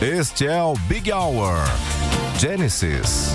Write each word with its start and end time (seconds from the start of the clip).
Este 0.00 0.46
é 0.46 0.62
o 0.62 0.74
Big 0.88 1.10
Hour. 1.10 1.56
Genesis. 2.38 3.34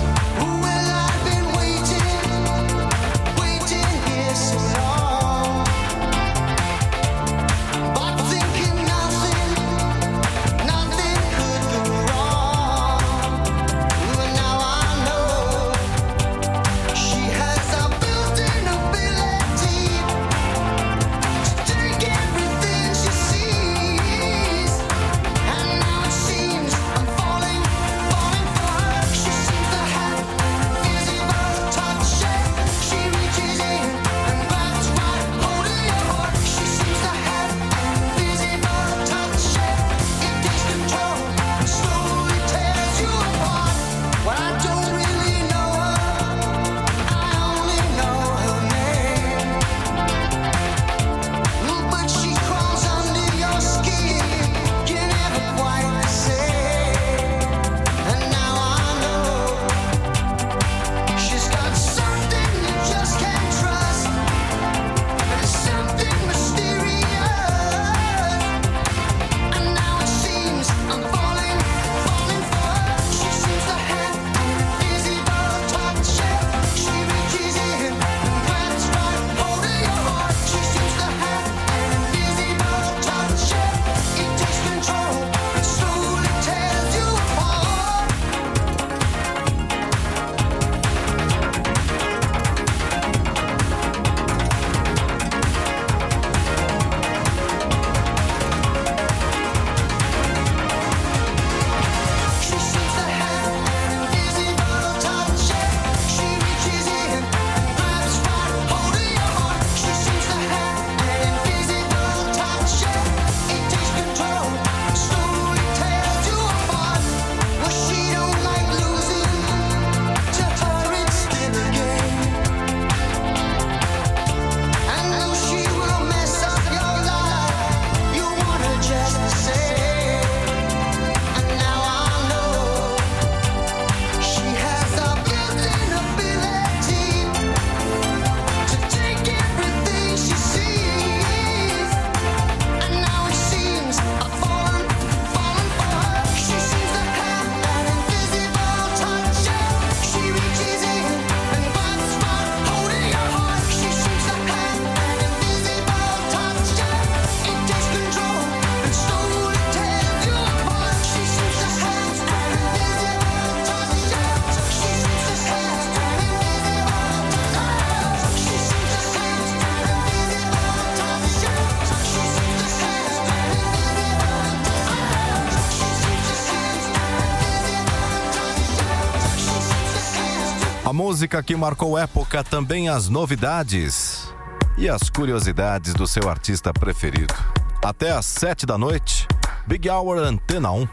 Música 181.22 181.40
que 181.40 181.54
marcou 181.54 181.96
época, 181.96 182.42
também 182.42 182.88
as 182.88 183.08
novidades 183.08 184.28
e 184.76 184.88
as 184.88 185.08
curiosidades 185.08 185.94
do 185.94 186.04
seu 186.04 186.28
artista 186.28 186.72
preferido. 186.72 187.32
Até 187.80 188.10
às 188.10 188.26
sete 188.26 188.66
da 188.66 188.76
noite, 188.76 189.28
Big 189.64 189.88
Hour 189.88 190.18
Antena 190.18 190.72
1. 190.72 190.88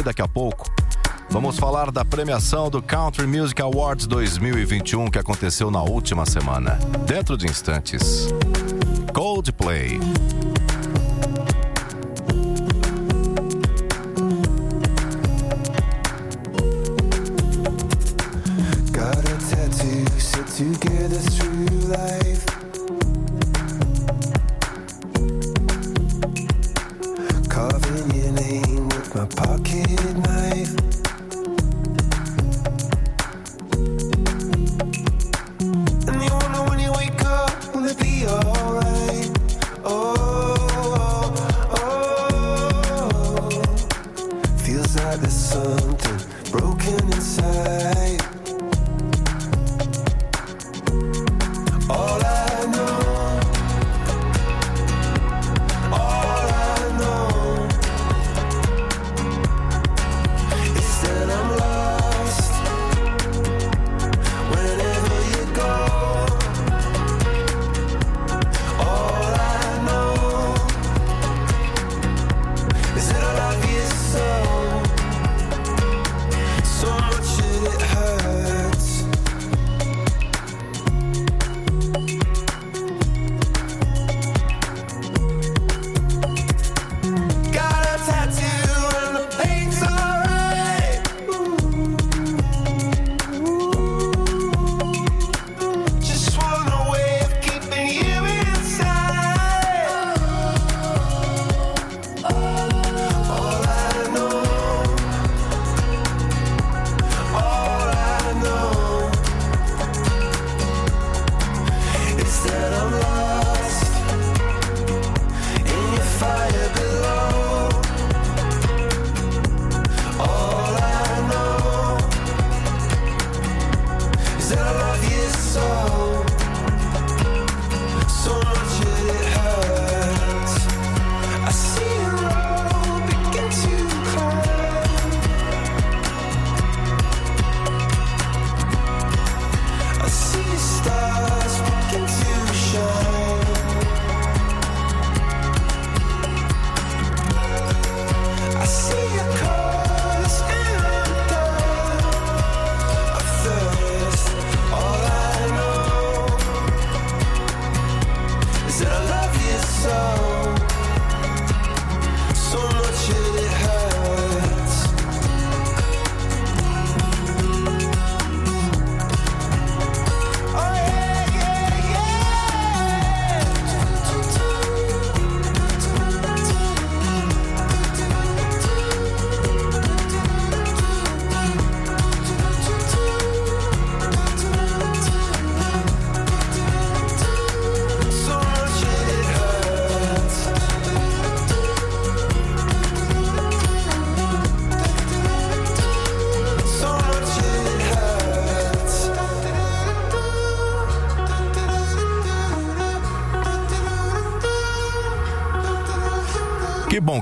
E 0.00 0.02
daqui 0.02 0.20
a 0.20 0.26
pouco, 0.26 0.68
vamos 1.30 1.60
falar 1.60 1.92
da 1.92 2.04
premiação 2.04 2.68
do 2.68 2.82
Country 2.82 3.24
Music 3.24 3.62
Awards 3.62 4.08
2021 4.08 5.08
que 5.08 5.20
aconteceu 5.20 5.70
na 5.70 5.82
última 5.84 6.26
semana. 6.26 6.76
Dentro 7.06 7.36
de 7.36 7.46
instantes, 7.46 8.26
Coldplay. 9.14 10.00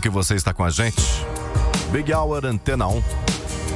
que 0.01 0.09
você 0.09 0.35
está 0.35 0.53
com 0.53 0.65
a 0.65 0.71
gente. 0.71 1.01
Big 1.93 2.13
Hour 2.13 2.47
Antena 2.47 2.89
1. 2.89 3.03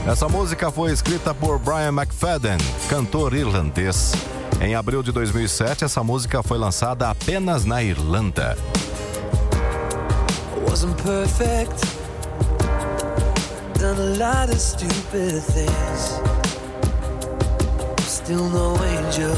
Essa 0.06 0.28
música 0.28 0.70
foi 0.70 0.92
escrita 0.92 1.34
por 1.34 1.58
Brian 1.58 1.92
McFadden, 1.92 2.58
cantor 2.88 3.34
irlandês. 3.34 4.12
Em 4.60 4.74
abril 4.74 5.02
de 5.02 5.12
2007, 5.12 5.84
essa 5.84 6.02
música 6.02 6.42
foi 6.42 6.58
lançada 6.58 7.10
apenas 7.10 7.64
na 7.64 7.82
Irlanda. 7.82 8.56
still 18.24 18.48
no 18.48 18.74
angel. 18.80 19.36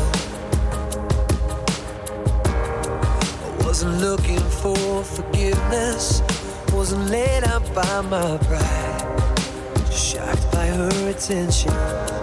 I 3.43 3.65
wasn't 3.65 4.01
looking 4.01 4.39
for 4.39 5.03
forgiveness. 5.03 6.23
I'm 6.93 7.09
laid 7.09 7.43
out 7.43 7.75
by 7.75 8.01
my 8.03 8.39
pride. 8.39 9.41
Shocked 9.91 10.53
by 10.53 10.67
her 10.67 11.09
attention. 11.11 12.16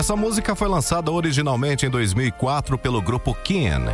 Essa 0.00 0.16
música 0.16 0.56
foi 0.56 0.66
lançada 0.66 1.12
originalmente 1.12 1.84
em 1.84 1.90
2004 1.90 2.78
pelo 2.78 3.02
grupo 3.02 3.34
Keen. 3.34 3.84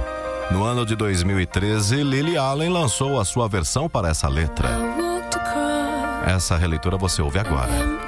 No 0.52 0.62
ano 0.62 0.86
de 0.86 0.94
2013, 0.94 2.04
Lily 2.04 2.36
Allen 2.36 2.68
lançou 2.68 3.18
a 3.20 3.24
sua 3.24 3.48
versão 3.48 3.88
para 3.88 4.08
essa 4.08 4.28
letra. 4.28 4.68
Essa 6.24 6.56
releitura 6.56 6.96
você 6.96 7.20
ouve 7.20 7.40
agora. 7.40 8.05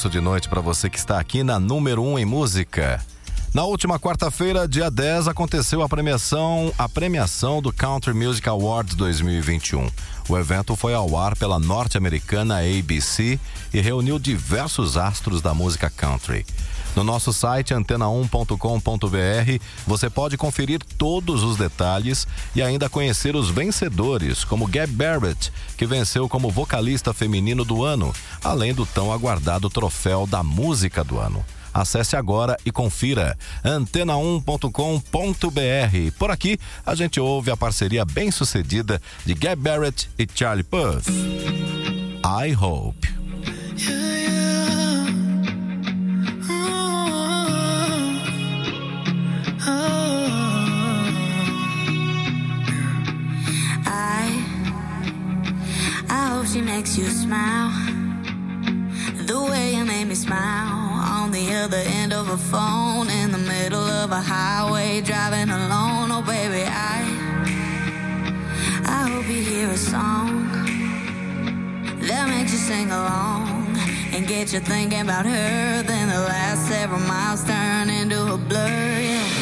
Começo 0.00 0.08
de 0.08 0.20
noite 0.20 0.48
para 0.48 0.62
você 0.62 0.88
que 0.88 0.96
está 0.96 1.20
aqui 1.20 1.44
na 1.44 1.60
número 1.60 2.02
1 2.02 2.12
um 2.12 2.18
em 2.18 2.24
música. 2.24 3.04
Na 3.52 3.64
última 3.64 4.00
quarta-feira, 4.00 4.66
dia 4.66 4.90
10, 4.90 5.28
aconteceu 5.28 5.82
a 5.82 5.88
premiação, 5.90 6.72
a 6.78 6.88
premiação 6.88 7.60
do 7.60 7.70
Country 7.70 8.14
Music 8.14 8.48
Awards 8.48 8.94
2021. 8.94 9.90
O 10.26 10.38
evento 10.38 10.74
foi 10.74 10.94
ao 10.94 11.18
ar 11.18 11.36
pela 11.36 11.58
norte-americana 11.58 12.60
ABC 12.60 13.38
e 13.74 13.80
reuniu 13.82 14.18
diversos 14.18 14.96
astros 14.96 15.42
da 15.42 15.52
música 15.52 15.90
country. 15.90 16.46
No 16.94 17.04
nosso 17.04 17.32
site 17.32 17.74
antena1.com.br 17.74 19.64
você 19.86 20.10
pode 20.10 20.36
conferir 20.36 20.80
todos 20.98 21.42
os 21.42 21.56
detalhes 21.56 22.26
e 22.54 22.62
ainda 22.62 22.88
conhecer 22.88 23.36
os 23.36 23.50
vencedores, 23.50 24.44
como 24.44 24.66
Gab 24.66 24.92
Barrett, 24.92 25.52
que 25.76 25.86
venceu 25.86 26.28
como 26.28 26.50
vocalista 26.50 27.12
feminino 27.12 27.64
do 27.64 27.84
ano, 27.84 28.12
além 28.42 28.74
do 28.74 28.84
tão 28.84 29.12
aguardado 29.12 29.70
troféu 29.70 30.26
da 30.26 30.42
música 30.42 31.04
do 31.04 31.18
ano. 31.18 31.44
Acesse 31.72 32.16
agora 32.16 32.56
e 32.66 32.72
confira 32.72 33.38
antena1.com.br. 33.64 36.18
Por 36.18 36.30
aqui, 36.30 36.58
a 36.84 36.94
gente 36.94 37.20
ouve 37.20 37.50
a 37.50 37.56
parceria 37.56 38.04
bem-sucedida 38.04 39.00
de 39.24 39.34
Gab 39.34 39.62
Barrett 39.62 40.10
e 40.18 40.26
Charlie 40.34 40.64
Puth. 40.64 41.06
I 42.24 42.54
Hope. 42.54 43.08
She 56.46 56.60
makes 56.62 56.96
you 56.96 57.04
smile. 57.06 57.70
The 59.26 59.40
way 59.50 59.74
you 59.74 59.84
made 59.84 60.06
me 60.06 60.14
smile 60.14 60.90
on 61.20 61.30
the 61.32 61.52
other 61.52 61.82
end 62.00 62.12
of 62.12 62.28
a 62.30 62.36
phone 62.36 63.10
in 63.10 63.30
the 63.30 63.38
middle 63.38 63.88
of 64.02 64.10
a 64.10 64.20
highway 64.20 65.02
driving 65.02 65.50
alone. 65.50 66.10
Oh, 66.10 66.22
baby, 66.26 66.64
I 66.66 66.98
I 68.86 69.08
hope 69.10 69.28
you 69.28 69.42
hear 69.42 69.68
a 69.68 69.76
song 69.76 70.48
that 72.08 72.28
makes 72.28 72.52
you 72.52 72.58
sing 72.58 72.90
along 72.90 73.76
and 74.12 74.26
get 74.26 74.52
you 74.52 74.60
thinking 74.60 75.00
about 75.00 75.26
her. 75.26 75.82
Then 75.82 76.08
the 76.08 76.20
last 76.20 76.66
several 76.68 77.00
miles 77.00 77.44
turn 77.44 77.90
into 77.90 78.32
a 78.32 78.38
blur. 78.38 79.00
Yeah. 79.00 79.39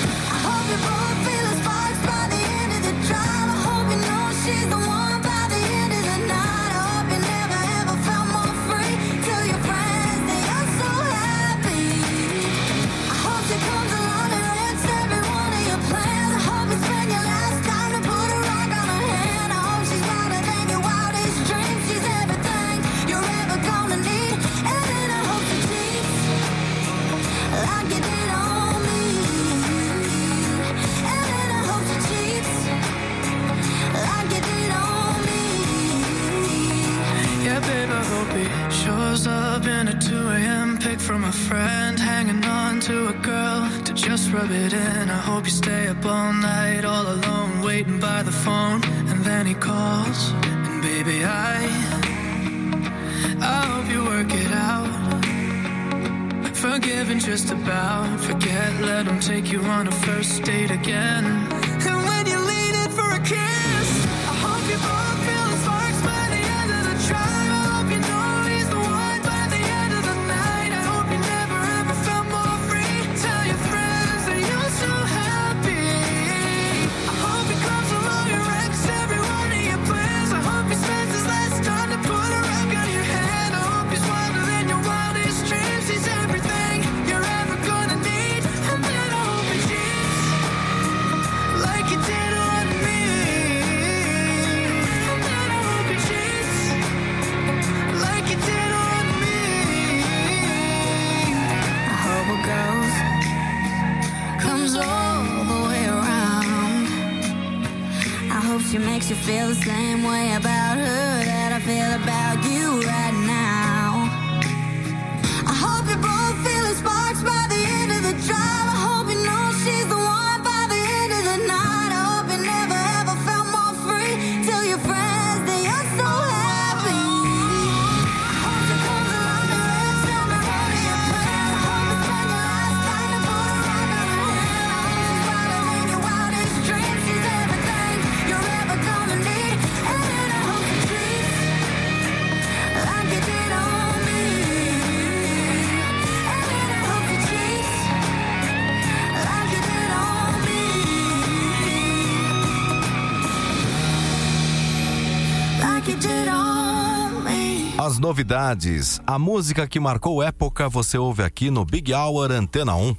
Novidades, 158.09 159.03
a 159.07 159.19
música 159.19 159.69
que 159.69 159.79
marcou 159.79 160.23
época, 160.23 160.67
você 160.67 160.97
ouve 160.97 161.23
aqui 161.23 161.51
no 161.51 161.63
Big 161.63 161.93
Hour 161.93 162.33
Antena 162.33 162.75
1. 162.75 162.95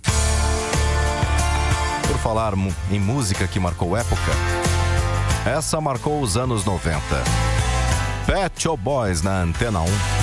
Por 2.07 2.17
falar 2.19 2.53
em 2.91 2.99
música 2.99 3.47
que 3.47 3.59
marcou 3.59 3.97
época, 3.97 4.31
essa 5.47 5.81
marcou 5.81 6.21
os 6.21 6.37
anos 6.37 6.63
90. 6.63 7.01
Pet 8.27 8.61
Shop 8.61 8.79
Boys 8.83 9.23
na 9.23 9.41
Antena 9.41 9.81
1. 9.81 10.18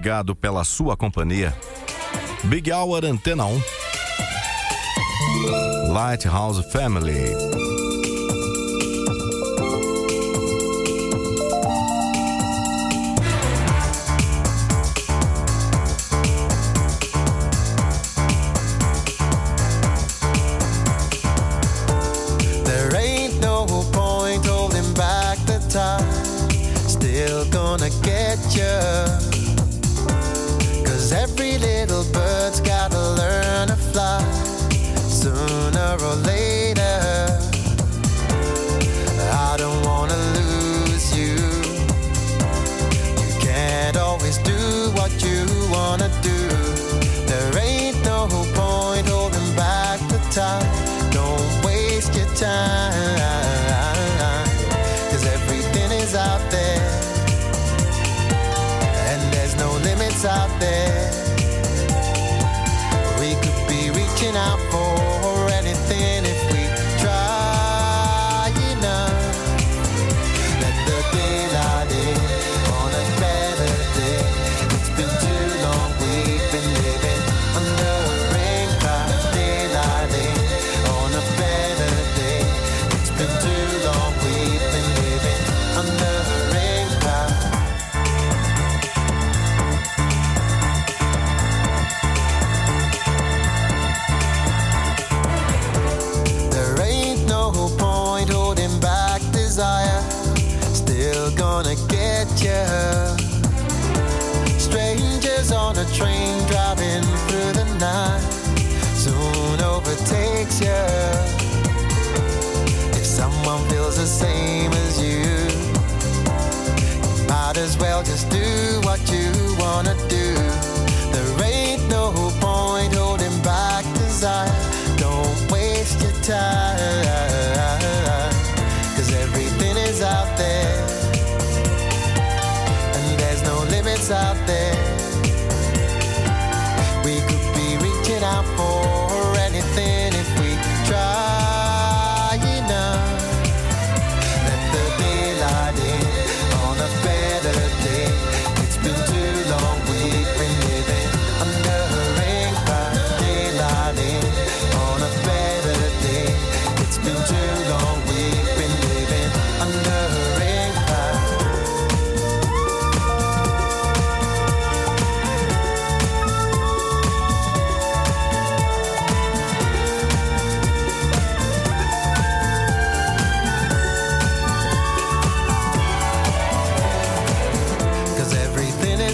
obrigado 0.00 0.34
pela 0.34 0.64
sua 0.64 0.96
companhia. 0.96 1.54
Big 2.44 2.72
Hour 2.72 3.04
Antena 3.04 3.44
1. 3.44 3.62
Lighthouse 5.92 6.62
Family. 6.72 7.49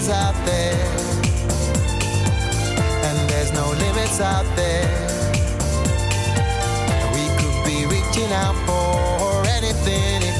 out 0.09 0.35
there. 0.45 0.75
And 3.03 3.29
there's 3.29 3.51
no 3.53 3.67
limits 3.71 4.19
out 4.19 4.45
there. 4.55 4.87
We 7.13 7.25
could 7.39 7.65
be 7.65 7.85
reaching 7.85 8.31
out 8.31 8.55
for 8.65 9.47
anything. 9.49 10.36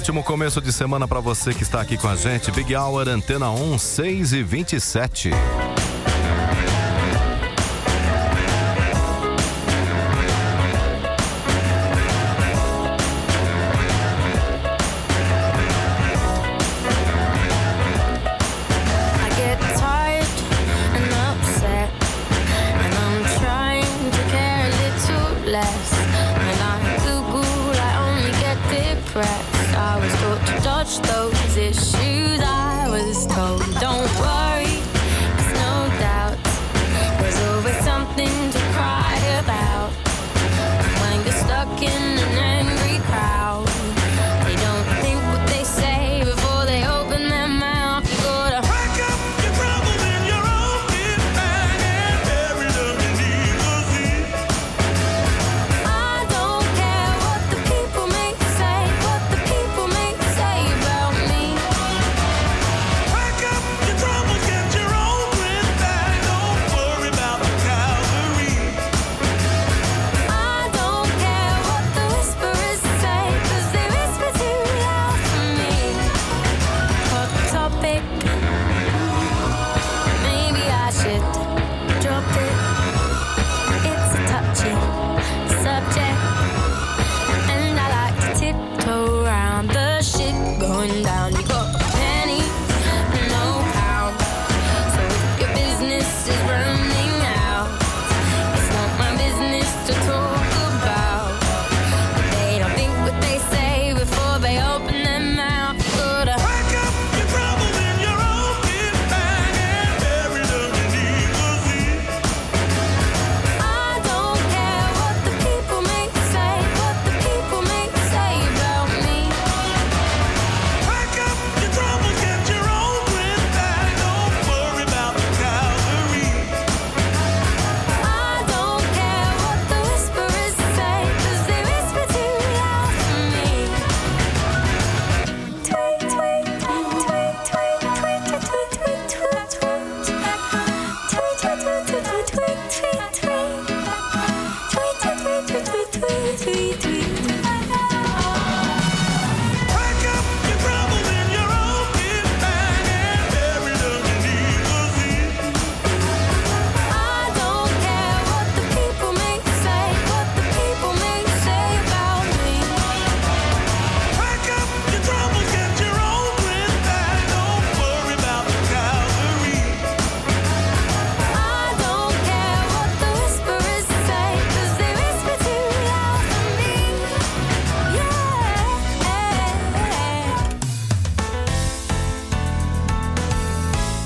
Ótimo 0.00 0.24
começo 0.24 0.62
de 0.62 0.72
semana 0.72 1.06
para 1.06 1.20
você 1.20 1.52
que 1.52 1.62
está 1.62 1.78
aqui 1.78 1.98
com 1.98 2.08
a 2.08 2.16
gente. 2.16 2.50
Big 2.50 2.74
Hour, 2.74 3.06
Antena 3.06 3.50
1, 3.50 3.78
6 3.78 4.32
e 4.32 4.42
27. 4.42 5.30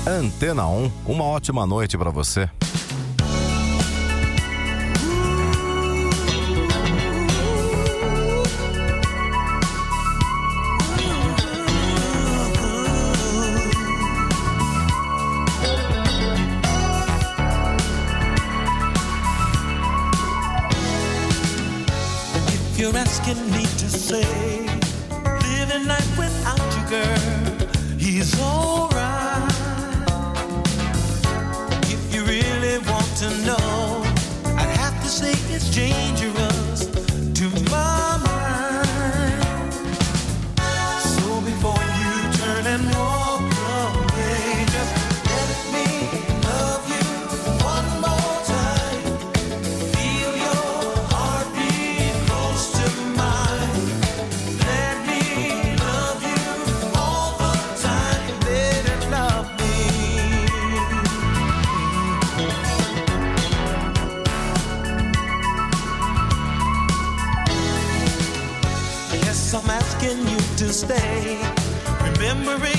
Antena 0.07 0.67
1, 0.67 0.91
uma 1.07 1.23
ótima 1.23 1.65
noite 1.65 1.97
para 1.97 2.11
você. 2.11 2.47
Jean. 35.75 36.14
mistake. 70.75 71.39
Remembering 72.01 72.74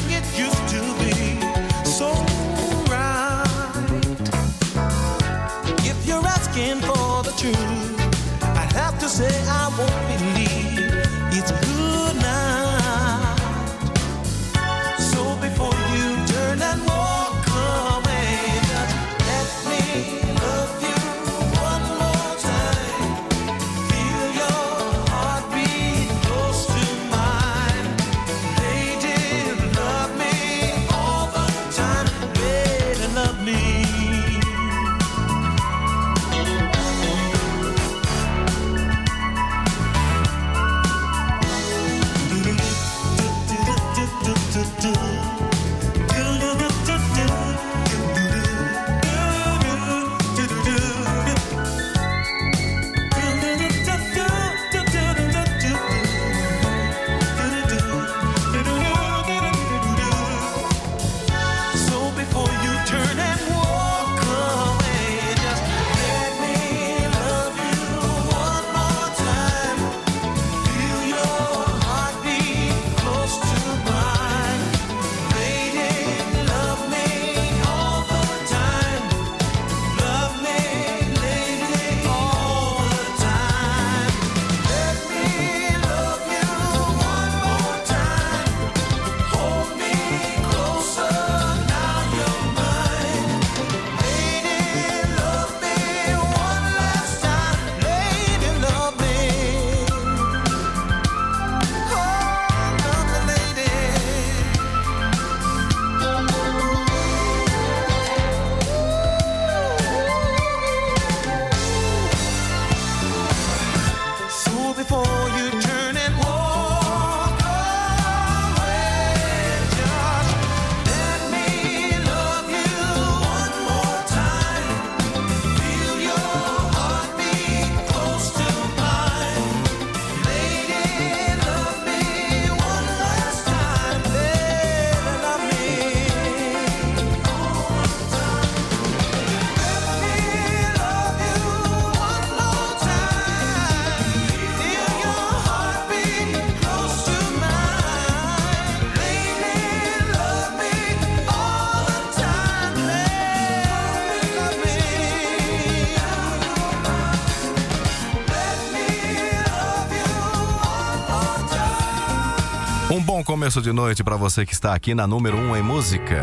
começo 163.25 163.61
de 163.61 163.73
noite 163.73 164.05
para 164.05 164.15
você 164.17 164.47
que 164.47 164.53
está 164.53 164.73
aqui 164.73 164.95
na 164.95 165.09
número 165.09 165.37
1 165.37 165.41
um 165.41 165.57
em 165.57 165.63
música. 165.63 166.23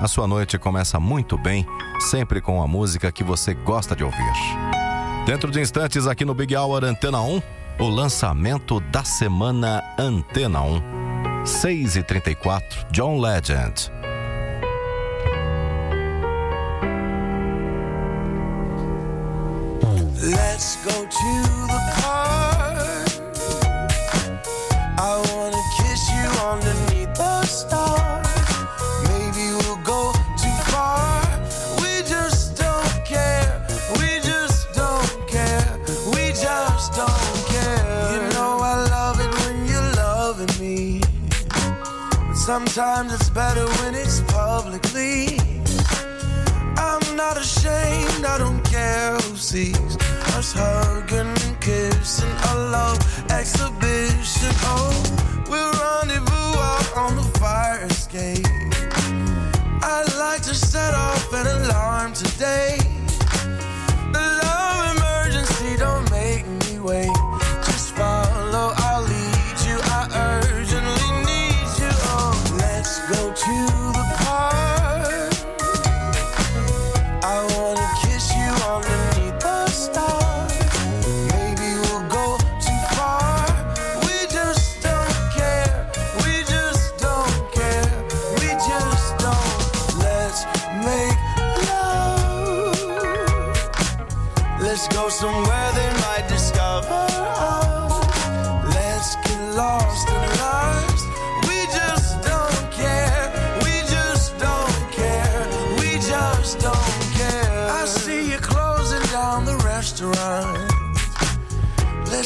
A 0.00 0.08
sua 0.08 0.26
noite 0.26 0.56
começa 0.58 0.98
muito 0.98 1.36
bem, 1.36 1.66
sempre 2.00 2.40
com 2.40 2.62
a 2.62 2.66
música 2.66 3.12
que 3.12 3.22
você 3.22 3.52
gosta 3.52 3.94
de 3.94 4.02
ouvir. 4.02 4.32
Dentro 5.26 5.50
de 5.50 5.60
instantes, 5.60 6.06
aqui 6.06 6.24
no 6.24 6.32
Big 6.32 6.56
Hour 6.56 6.82
Antena 6.82 7.20
1, 7.20 7.42
o 7.78 7.88
lançamento 7.88 8.80
da 8.80 9.04
semana 9.04 9.84
Antena 9.98 10.62
1. 10.62 10.82
6h34, 11.44 12.90
John 12.90 13.20
Legend. 13.20 13.92
Let's 20.22 20.78
go 20.82 21.06
to 21.06 21.66
the 21.68 22.02
park. 22.02 22.35
Sometimes 42.46 43.12
it's 43.12 43.28
better 43.28 43.66
when 43.80 43.92
it's 43.96 44.20
publicly. 44.20 45.36
I'm 46.78 47.16
not 47.16 47.36
ashamed, 47.36 48.24
I 48.24 48.38
don't 48.38 48.62
care 48.62 49.16
who 49.16 49.36
sees 49.36 49.96
us 50.36 50.52
hugging 50.52 51.26
and 51.26 51.60
kissing 51.60 52.30
a 52.50 52.54
love 52.70 52.98
exhibition. 53.32 54.54
Oh, 54.62 54.94
we'll 55.50 55.72
rendezvous 55.82 56.52
out 56.70 56.88
on 56.96 57.16
the 57.16 57.26
fire 57.40 57.84
escape. 57.86 58.46
I'd 59.82 60.14
like 60.16 60.42
to 60.42 60.54
set 60.54 60.94
off 60.94 61.32
an 61.32 61.48
alarm 61.48 62.12
today. 62.12 62.95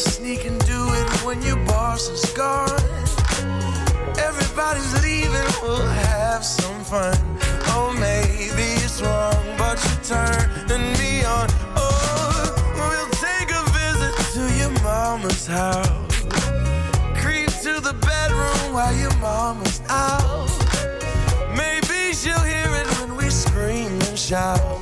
Sneak 0.00 0.46
and 0.46 0.58
do 0.66 0.88
it 0.94 1.08
when 1.24 1.42
your 1.42 1.56
boss 1.66 2.08
is 2.08 2.24
gone. 2.32 2.70
Everybody's 4.18 5.02
leaving, 5.02 5.50
we'll 5.62 5.86
have 5.86 6.44
some 6.44 6.82
fun. 6.84 7.16
Oh, 7.72 7.92
maybe 7.98 8.66
it's 8.84 9.00
wrong, 9.02 9.44
but 9.58 9.78
you're 9.84 10.04
turning 10.04 10.92
me 10.98 11.24
on. 11.24 11.48
Oh, 11.76 12.52
we'll 12.76 13.10
take 13.28 13.50
a 13.50 13.62
visit 13.78 14.14
to 14.34 14.42
your 14.58 14.72
mama's 14.82 15.46
house. 15.46 16.22
Creep 17.20 17.50
to 17.62 17.80
the 17.80 17.96
bedroom 18.00 18.72
while 18.72 18.94
your 18.94 19.14
mama's 19.16 19.82
out. 19.88 20.48
Maybe 21.56 22.14
she'll 22.14 22.46
hear 22.52 22.70
it 22.80 22.88
when 23.00 23.16
we 23.16 23.28
scream 23.28 23.92
and 24.08 24.18
shout. 24.18 24.79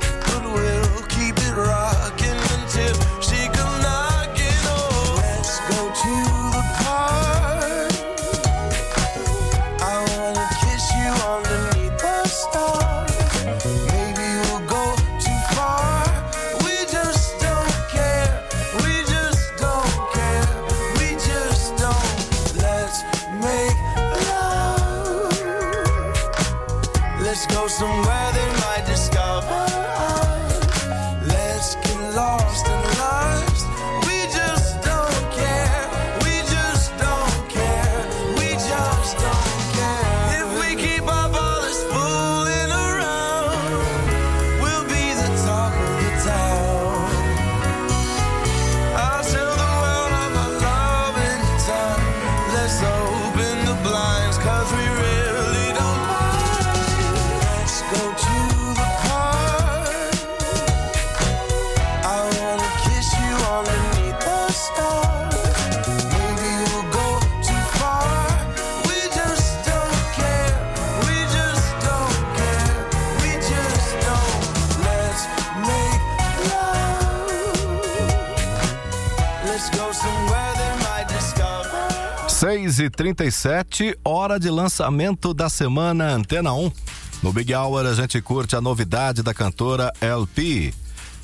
6 82.27 82.79
e 82.79 82.89
37 82.89 83.97
hora 84.05 84.39
de 84.39 84.49
lançamento 84.49 85.33
da 85.33 85.49
semana 85.49 86.13
Antena 86.13 86.53
1. 86.53 86.71
No 87.21 87.33
Big 87.33 87.53
Hour 87.53 87.85
a 87.85 87.93
gente 87.93 88.21
curte 88.21 88.55
a 88.55 88.61
novidade 88.61 89.21
da 89.21 89.33
cantora 89.33 89.91
LP. 89.99 90.73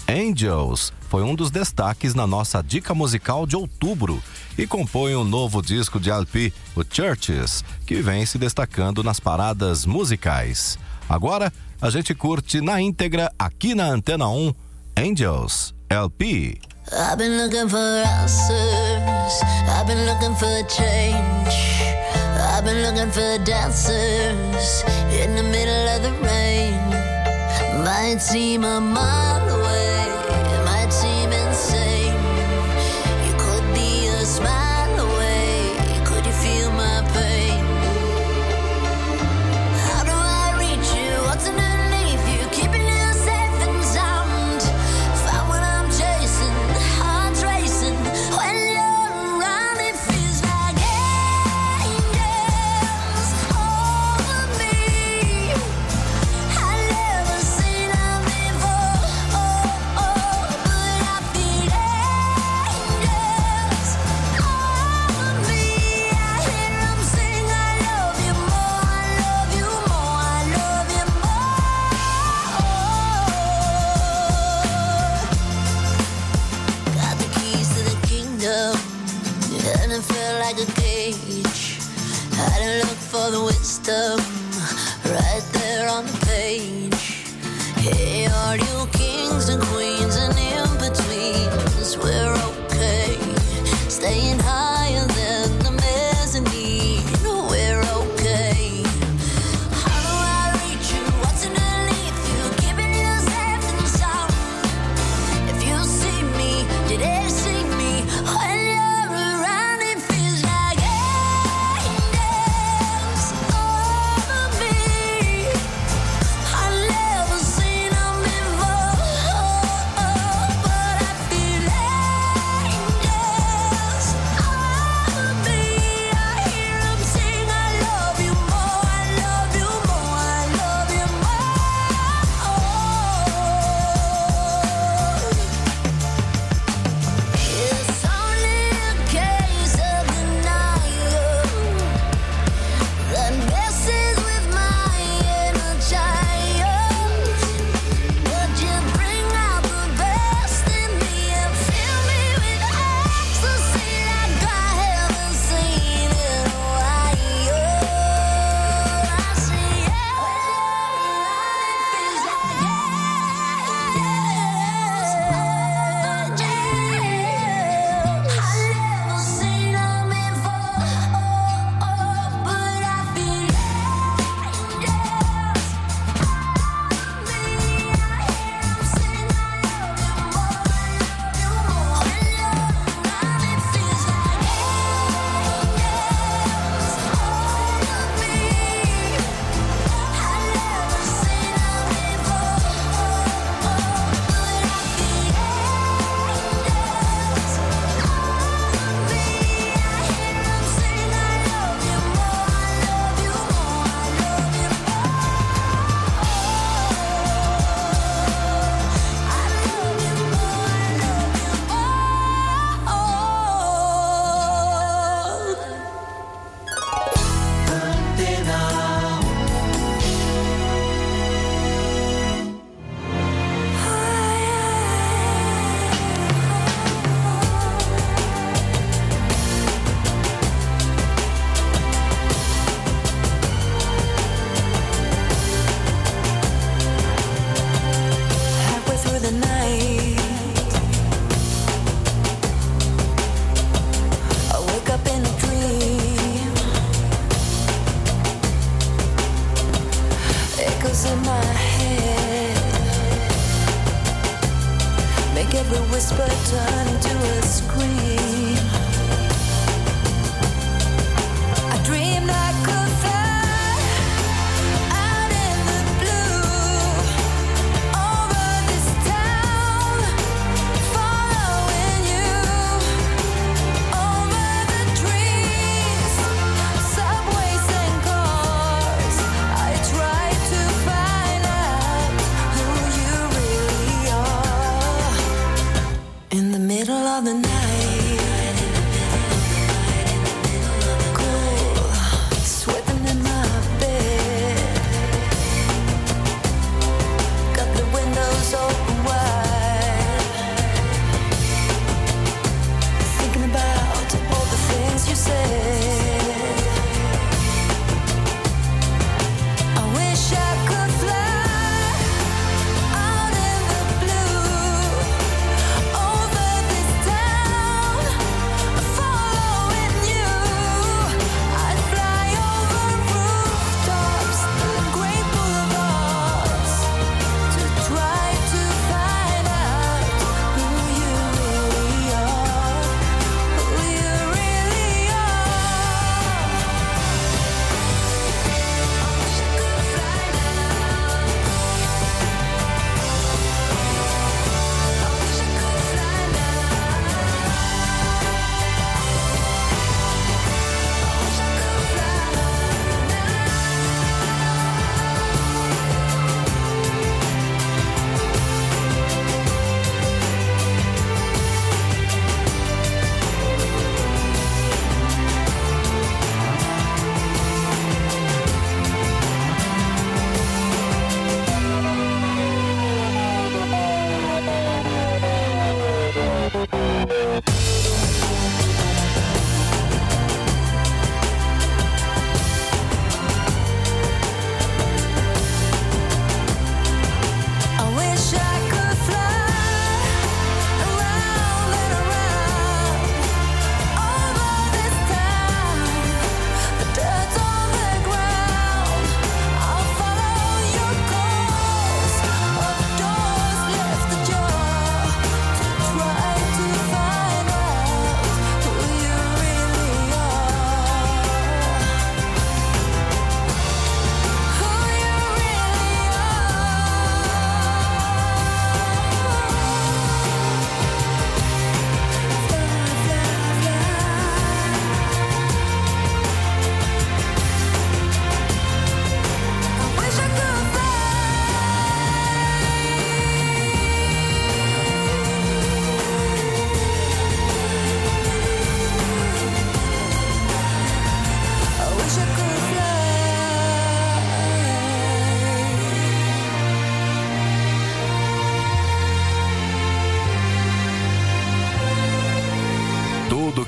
Angels 0.10 0.92
foi 1.08 1.24
um 1.24 1.34
dos 1.36 1.52
destaques 1.52 2.14
na 2.14 2.28
nossa 2.28 2.62
dica 2.62 2.94
musical 2.94 3.46
de 3.46 3.56
outubro 3.56 4.22
e 4.58 4.68
compõe 4.68 5.16
um 5.16 5.24
novo 5.24 5.62
disco 5.62 6.00
de 6.00 6.10
LP, 6.10 6.52
o 6.76 6.84
Churches, 6.84 7.64
que 7.86 8.02
vem 8.02 8.26
se 8.26 8.38
destacando 8.38 9.04
nas 9.04 9.20
paradas 9.20 9.86
musicais. 9.86 10.78
Agora 11.08 11.54
a 11.82 11.90
gente 11.90 12.14
curte 12.14 12.60
na 12.60 12.82
íntegra 12.82 13.32
aqui 13.38 13.74
na 13.76 13.86
Antena 13.86 14.28
1 14.28 14.54
Angels 14.98 15.74
LP. 15.90 16.60
I've 16.94 17.18
been 17.18 17.38
looking 17.38 17.68
for 17.68 17.78
answers. 17.78 19.42
I've 19.68 19.88
been 19.88 20.06
looking 20.06 20.36
for 20.36 20.62
change. 20.70 21.56
I've 22.38 22.64
been 22.64 22.84
looking 22.84 23.12
for 23.12 23.44
dancers 23.44 24.84
in 25.12 25.36
the 25.36 25.42
middle 25.42 25.88
of 25.96 26.04
the 26.04 26.12
rain. 26.22 26.78
Might 27.84 28.20
seem 28.20 28.64
a 28.64 28.80
mile 28.80 29.50
away, 29.50 29.85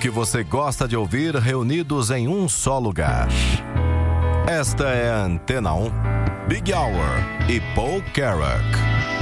que 0.07 0.11
você 0.11 0.41
gosta 0.41 0.87
de 0.87 0.95
ouvir 0.95 1.35
reunidos 1.35 2.11
em 2.11 2.29
um 2.29 2.47
só 2.47 2.79
lugar. 2.79 3.27
Esta 4.47 4.85
é 4.85 5.09
a 5.09 5.25
Antena 5.25 5.73
1, 5.73 5.91
Big 6.47 6.73
Hour 6.73 7.49
e 7.49 7.59
Paul 7.75 8.01
Carrack. 8.13 9.16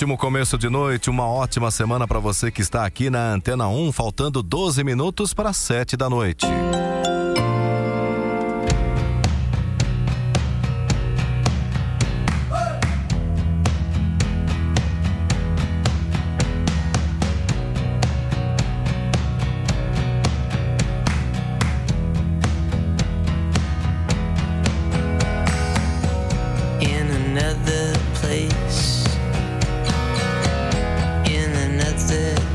ótimo 0.00 0.16
começo 0.16 0.56
de 0.56 0.70
noite, 0.70 1.10
uma 1.10 1.26
ótima 1.26 1.70
semana 1.70 2.08
para 2.08 2.18
você 2.18 2.50
que 2.50 2.62
está 2.62 2.86
aqui 2.86 3.10
na 3.10 3.34
Antena 3.34 3.68
1, 3.68 3.92
faltando 3.92 4.42
12 4.42 4.82
minutos 4.82 5.34
para 5.34 5.52
7 5.52 5.94
da 5.94 6.08
noite. 6.08 6.46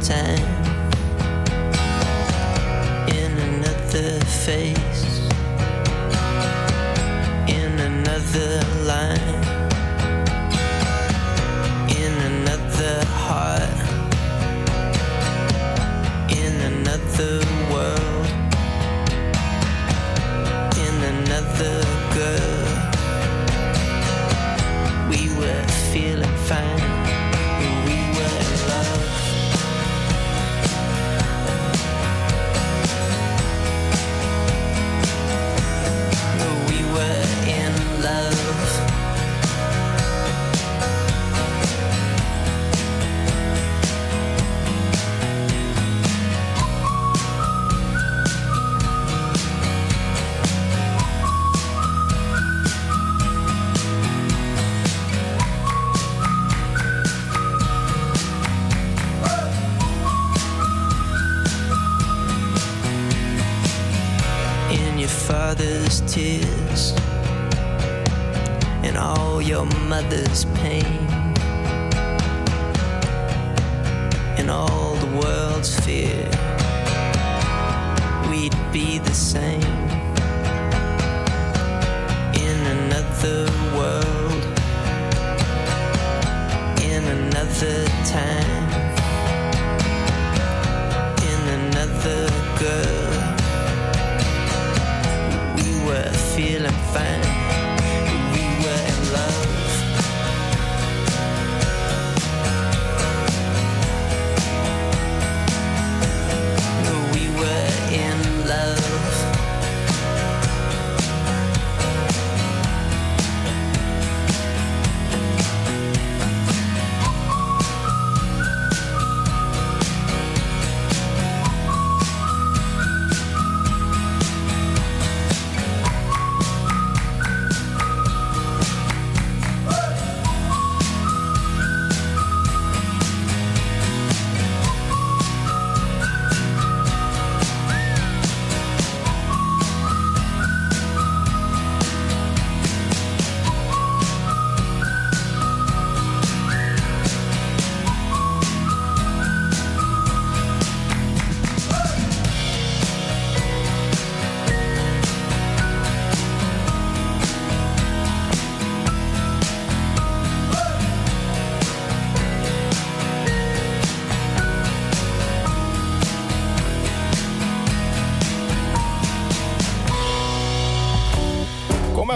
time 0.08 0.38
in 3.10 3.32
another 3.39 4.20
phase. 4.26 4.85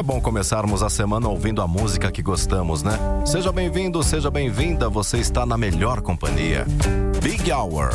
bom 0.10 0.20
começarmos 0.20 0.82
a 0.82 0.89
semana 0.89 1.30
ouvindo 1.30 1.62
a 1.62 1.68
música 1.68 2.12
que 2.12 2.24
gostamos, 2.24 2.82
né? 2.82 2.93
Seja 3.28 3.51
bem-vindo, 3.51 4.01
seja 4.01 4.32
bem-vinda, 4.32 4.89
você 4.89 5.20
está 5.20 5.45
na 5.45 5.55
melhor 5.55 6.01
companhia. 6.01 6.66
Big 7.22 7.51
Hour. 7.51 7.91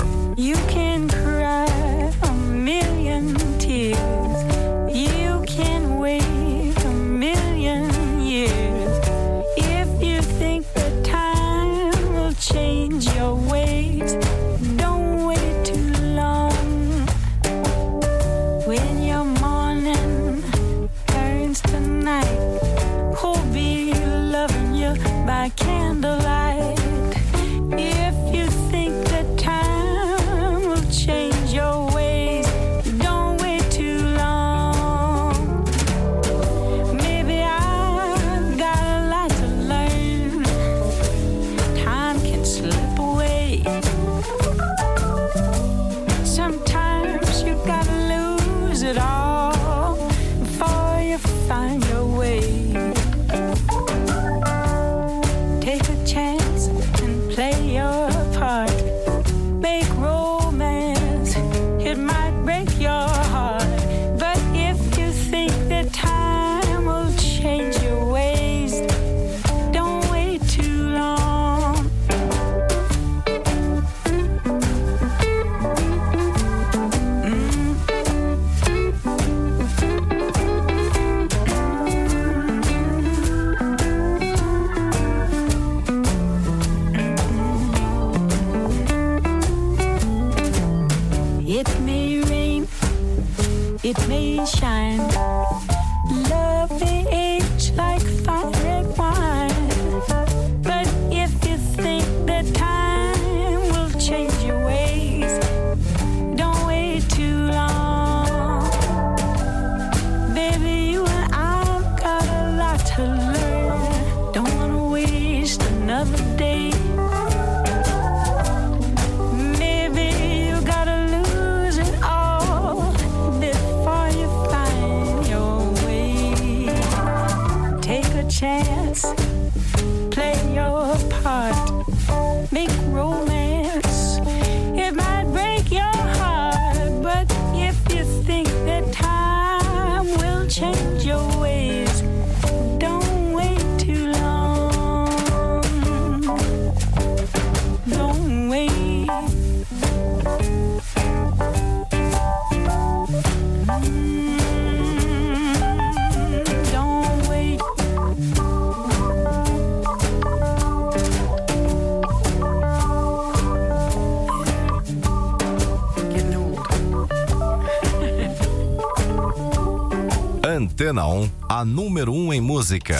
Antena 170.74 171.06
1, 171.06 171.30
a 171.48 171.64
número 171.64 172.12
1 172.12 172.16
um 172.16 172.32
em 172.32 172.40
música. 172.40 172.96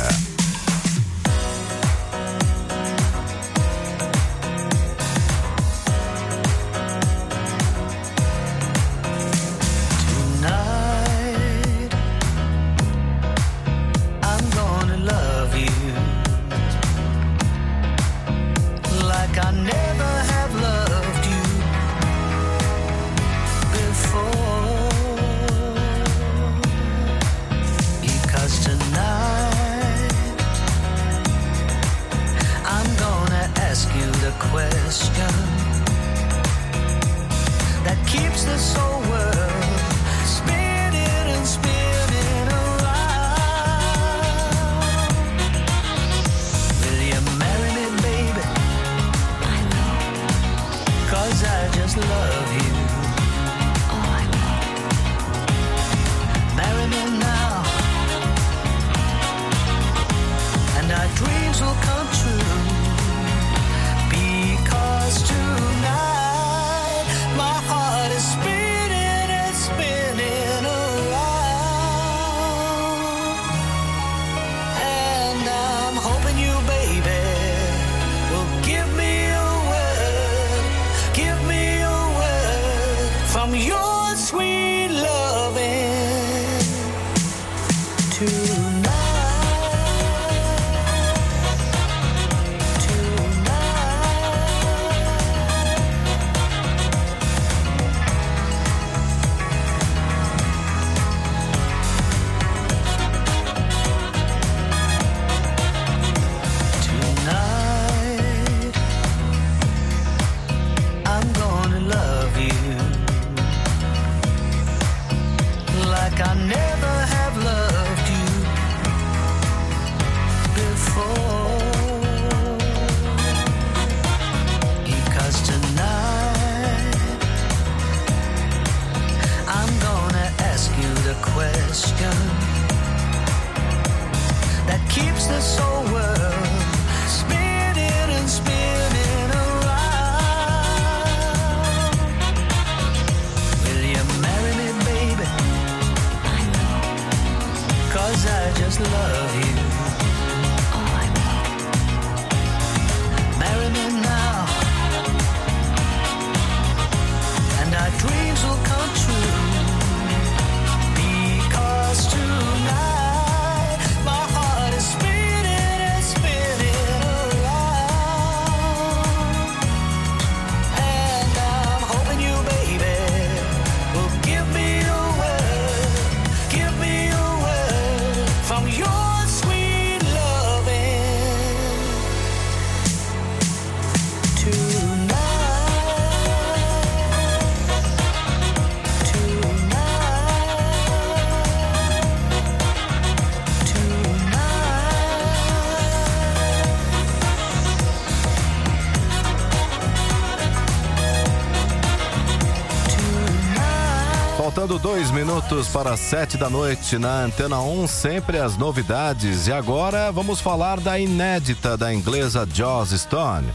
Minutos 205.25 205.68
para 205.68 205.97
sete 205.97 206.37
da 206.37 206.51
noite 206.51 206.99
na 206.99 207.22
Antena 207.22 207.59
1, 207.59 207.87
sempre 207.87 208.39
as 208.39 208.59
novidades. 208.59 209.47
E 209.47 209.53
agora 209.53 210.12
vamos 210.12 210.39
falar 210.39 210.79
da 210.79 210.99
inédita 210.99 211.79
da 211.79 211.95
inglesa 211.95 212.47
Joss 212.53 212.99
Stone. 212.99 213.49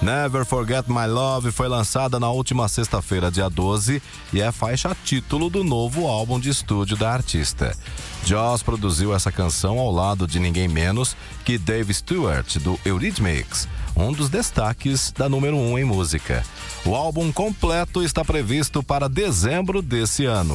Never 0.00 0.44
Forget 0.44 0.88
My 0.88 1.06
Love 1.08 1.50
foi 1.50 1.66
lançada 1.66 2.20
na 2.20 2.30
última 2.30 2.68
sexta-feira, 2.68 3.28
dia 3.28 3.48
12, 3.50 4.00
e 4.32 4.40
é 4.40 4.52
faixa 4.52 4.96
título 5.04 5.50
do 5.50 5.64
novo 5.64 6.06
álbum 6.06 6.38
de 6.38 6.48
estúdio 6.48 6.96
da 6.96 7.12
artista. 7.12 7.76
Joss 8.24 8.62
produziu 8.62 9.12
essa 9.12 9.32
canção 9.32 9.80
ao 9.80 9.90
lado 9.90 10.28
de 10.28 10.38
ninguém 10.38 10.68
menos 10.68 11.16
que 11.44 11.58
Dave 11.58 11.92
Stewart, 11.92 12.58
do 12.58 12.78
Eurythmics, 12.84 13.66
um 13.96 14.12
dos 14.12 14.28
destaques 14.28 15.10
da 15.10 15.28
número 15.28 15.56
1 15.56 15.72
um 15.72 15.78
em 15.78 15.84
música. 15.84 16.44
O 16.84 16.94
álbum 16.94 17.32
completo 17.32 18.00
está 18.02 18.24
previsto 18.24 18.80
para 18.80 19.08
dezembro 19.08 19.82
desse 19.82 20.24
ano. 20.24 20.54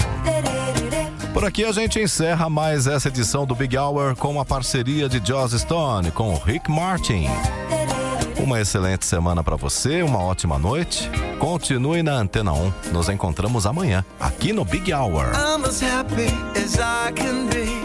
Por 1.33 1.45
aqui 1.45 1.63
a 1.63 1.71
gente 1.71 1.99
encerra 1.99 2.49
mais 2.49 2.87
essa 2.87 3.07
edição 3.07 3.45
do 3.45 3.55
Big 3.55 3.77
Hour 3.77 4.15
com 4.17 4.39
a 4.39 4.45
parceria 4.45 5.07
de 5.07 5.25
Joss 5.25 5.57
Stone 5.57 6.11
com 6.11 6.35
Rick 6.35 6.69
Martin. 6.69 7.25
Uma 8.37 8.59
excelente 8.59 9.05
semana 9.05 9.41
para 9.41 9.55
você, 9.55 10.03
uma 10.03 10.19
ótima 10.19 10.59
noite. 10.59 11.09
Continue 11.39 12.03
na 12.03 12.13
Antena 12.13 12.51
1. 12.51 12.73
Nos 12.91 13.07
encontramos 13.07 13.65
amanhã, 13.65 14.03
aqui 14.19 14.51
no 14.51 14.65
Big 14.65 14.93
Hour. 14.93 15.31
I'm 15.33 15.63
as 15.65 15.81
happy 15.81 16.27
as 16.55 16.75
I 16.75 17.13
can 17.13 17.47
be. 17.47 17.79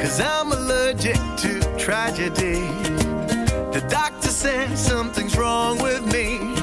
Cause 0.00 0.20
I'm 0.20 0.52
allergic 0.52 1.18
to 1.38 1.60
tragedy. 1.76 2.60
The 3.72 3.80
doctor 3.88 4.16
something's 4.76 5.36
wrong 5.36 5.82
with 5.82 6.02
me. 6.12 6.55